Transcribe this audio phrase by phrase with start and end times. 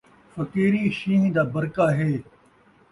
[0.33, 2.11] فقیری شین٘ہ دا برقا ہے